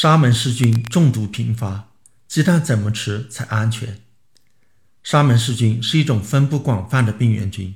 [0.00, 1.90] 沙门氏菌中毒频发，
[2.28, 4.00] 鸡蛋怎么吃才安全？
[5.02, 7.74] 沙门氏菌是一种分布广泛的病原菌，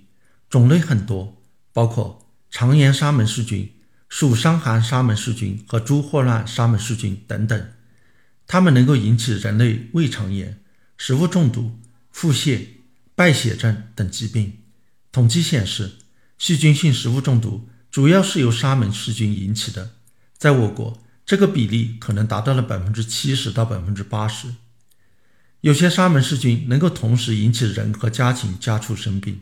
[0.48, 3.74] 种类很多，包括肠炎沙门氏菌、
[4.08, 7.72] 鼠伤寒沙门氏菌和猪霍乱沙门氏菌等等。
[8.47, 10.63] 它们能够引起人类胃肠炎、
[10.97, 11.77] 食物中毒、
[12.13, 12.69] 腹泻、
[13.17, 14.59] 败血症等疾病。
[15.11, 15.97] 统计显示，
[16.39, 19.97] 细菌性食物中毒主要是由沙门氏菌引起的，
[20.39, 24.55] 在我国，这个比例可能达到了百分之七十到百分之八十。
[25.61, 29.41] 有些沙门氏菌能够同时引起人和家禽、家畜生病，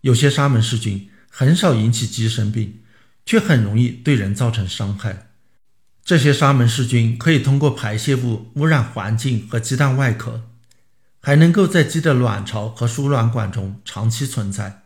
[0.00, 2.80] 有些沙门氏菌很少引起鸡生病，
[3.24, 5.28] 却很容易对人造成伤害。
[6.04, 10.42] 这些沙门氏菌可以通过排泄物污染环境和鸡蛋外壳，
[11.20, 14.82] 还能够在鸡的卵巢和输卵管中长期存在。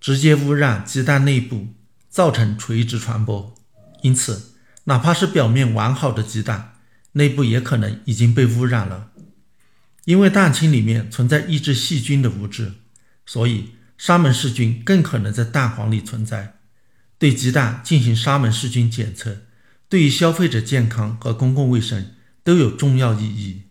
[0.00, 1.68] 直接污染鸡蛋内部，
[2.08, 3.54] 造成垂直传播。
[4.02, 4.55] 因此，
[4.86, 6.74] 哪怕是表面完好的鸡蛋，
[7.12, 9.12] 内部也可能已经被污染了。
[10.04, 12.72] 因为蛋清里面存在抑制细菌的物质，
[13.24, 16.56] 所以沙门氏菌更可能在蛋黄里存在。
[17.18, 19.42] 对鸡蛋进行沙门氏菌检测，
[19.88, 22.12] 对于消费者健康和公共卫生
[22.42, 23.62] 都有重要意义。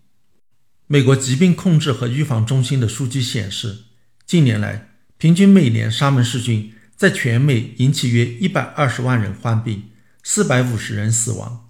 [0.87, 3.83] 美国疾病控制和预防中心的数据显示，
[4.25, 4.89] 近年来。
[5.17, 9.83] 平均每年沙门氏菌在全美引起约一百二十万人患病，
[10.27, 11.69] 四百五十人死亡。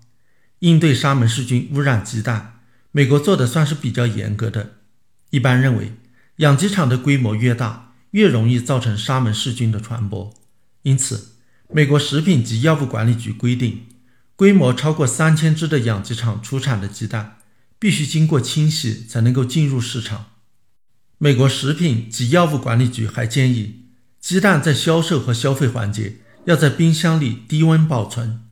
[0.60, 2.62] 应对沙门氏菌污染鸡蛋，
[2.94, 4.78] 美国做的算是比较严格的。
[5.30, 5.92] 一般认为，
[6.38, 10.34] 养鸡场的规模越大，越容易造成沙门氏菌的传播。
[10.84, 11.34] 因此，
[11.70, 13.88] 美国食品及药物管理局规定，
[14.38, 17.40] 规模超过三千只的养鸡场出产的鸡蛋，
[17.78, 20.28] 必须经过清洗才能够进入市场。
[21.18, 23.88] 美国食品及药物管理局还建议，
[24.22, 28.44] 鸡蛋在销售和消费环节要在冰箱里低温保存。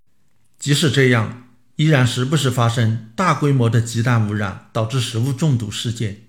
[0.63, 6.21] 即使这样，依然时不时发生大规模的鸡蛋污染，导致食物中毒事件，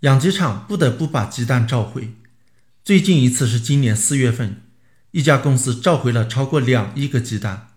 [0.00, 2.12] 养鸡场不得不把鸡蛋召回。
[2.84, 4.62] 最近一次是今年四月份，
[5.12, 7.68] 一家公司召回了超过两亿个鸡蛋。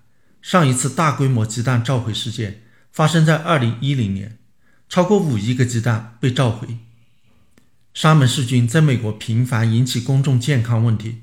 [0.42, 4.40] 上一次大规模鸡蛋召回事件发生在二零一零年，
[4.90, 6.80] 超过五亿个鸡蛋被召回。
[7.94, 11.22] 沙门氏菌在美国频繁引起公众健康问题，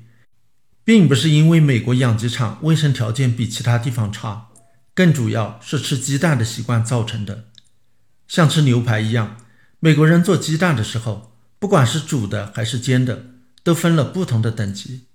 [0.85, 4.45] 并不是因为美国养鸡场卫生条件比其他地方差，
[4.99, 7.45] 更主要是吃鸡蛋的习惯造成的。
[8.27, 9.37] 像吃牛排一样，
[9.79, 13.27] 美国人做鸡蛋的时候，不管是煮的还是煎的，
[13.63, 15.05] 都分了不同的等级。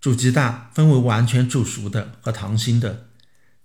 [0.00, 3.08] 煮鸡蛋分为完全煮熟的和溏心的，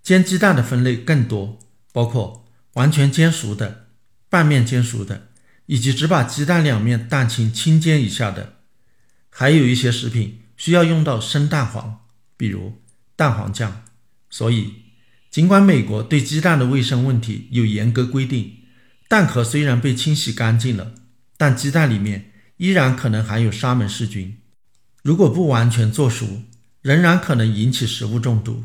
[0.02, 1.60] 煎鸡蛋的分类更多，
[1.92, 3.90] 包括完全煎熟的、
[4.30, 5.28] 半面煎熟的。
[5.68, 8.54] 以及只把鸡蛋两面蛋清轻煎一下的，
[9.30, 12.00] 还有一些食品需要用到生蛋黄，
[12.36, 12.82] 比如
[13.16, 13.84] 蛋黄酱。
[14.32, 14.87] 所以，
[15.38, 18.54] 尽管美国对鸡蛋的卫生问题有严格规定，
[19.08, 20.96] 蛋壳虽然被清洗干净了，
[21.38, 24.40] 但鸡蛋里面依然可能含有沙门氏菌。
[25.04, 26.42] 如果不完全做熟，
[26.82, 28.64] 仍然可能引起食物中毒。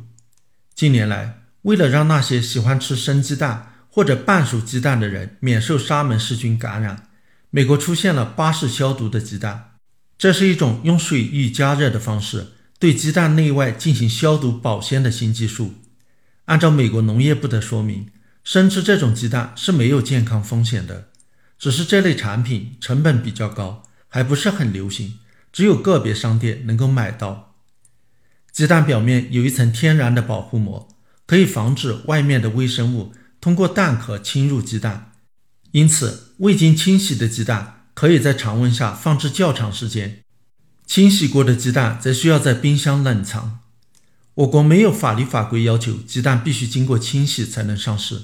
[0.75, 7.11] 近年来，为了让那些喜欢吃生鸡蛋，或者半熟鸡蛋的人免受沙门氏菌感染，
[7.51, 9.73] 美国出现了巴氏消毒的鸡蛋，
[10.17, 15.75] 这是一种用水浴加热的方式对鸡蛋内外进行消毒保鲜的新技术。
[16.47, 18.09] 按照美国农业部的说明，
[18.43, 21.09] 生吃这种鸡蛋是没有健康风险的，
[21.59, 25.19] 只是这类产品成本比较高，还不是很流行，
[25.53, 27.55] 只有个别商店能够买到。
[28.51, 30.89] 鸡蛋表面有一层天然的保护膜，
[31.27, 33.15] 可以防止外面的微生物。
[33.41, 35.13] 通过蛋壳侵入鸡蛋，
[35.71, 40.23] 因此未经清洗的鸡蛋可以在常温下放置较长时间，
[40.87, 43.61] 清洗过的鸡蛋则需要在冰箱冷藏。
[44.35, 48.23] 我国没有法律法规要求鸡蛋必须经过清洗才能上市，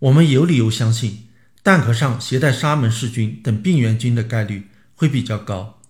[0.00, 1.28] 我们有理由相信
[1.62, 5.80] 蛋壳上携带沙门氏菌等病原菌的概率会比较高，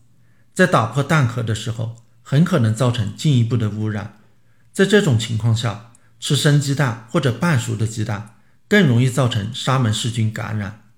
[0.55, 4.19] 在打破蛋壳的时候很可能造成进一步的污染。
[4.73, 8.35] 在这种情况下，吃生鸡蛋或者半熟的鸡蛋。
[8.71, 10.91] 更容易造成沙门氏菌感染。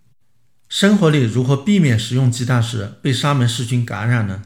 [0.68, 4.42] 生活里如何避免食用鸡蛋时被沙门氏菌感染呢？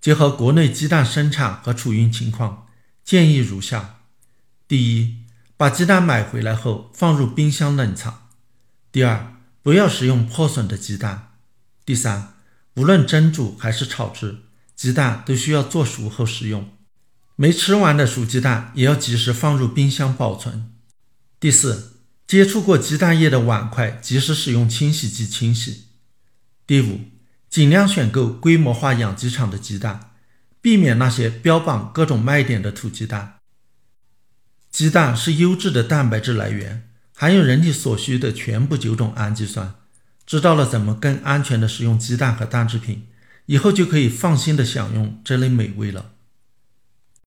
[0.00, 2.66] 结合国内鸡蛋生产和储运情况，
[3.08, 4.00] 建议如下：
[4.68, 5.24] 第一，
[5.56, 8.28] 把鸡蛋买回来后放入冰箱冷藏；
[8.92, 11.32] 第二，不要食用破损的鸡蛋；
[11.86, 12.34] 第三，
[12.74, 14.40] 无论蒸煮还是炒制，
[14.76, 16.68] 鸡蛋都需要做熟后食用。
[17.34, 20.70] 没吃完的熟鸡蛋也要及时放入冰箱保存。
[21.40, 21.94] 第四。
[22.26, 25.84] 接触过鸡蛋液的碗筷，及时使用清洗剂清洗。
[26.66, 27.00] 第五，
[27.48, 30.07] 尽量选购规模化养鸡场的鸡蛋，
[30.60, 33.38] 避免那些标榜各种卖点的土鸡蛋。
[34.70, 39.74] 鸡蛋是优质的蛋白质来源，含有人体所需的全部九种氨基酸。
[40.26, 43.06] 知道了怎么更安全的食用鸡蛋和蛋制品，
[43.46, 46.12] 以后就可以放心的享用这类美味了。